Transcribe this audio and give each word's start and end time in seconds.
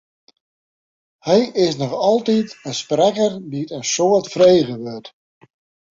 Hy 1.25 1.39
is 1.65 1.73
noch 1.79 1.95
altyd 2.09 2.49
in 2.69 2.73
sprekker 2.81 3.33
dy't 3.51 3.73
in 3.77 3.85
soad 3.93 4.25
frege 4.33 4.75
wurdt. 4.83 5.07